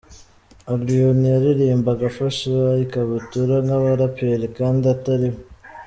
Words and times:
Allioni 0.71 1.25
yaririmbaga 1.33 2.03
afashe 2.11 2.51
ikabutura 2.85 3.55
nk'abaraperi 3.65 4.45
kandi 4.57 4.83
atari 4.95 5.27
we. 5.33 5.39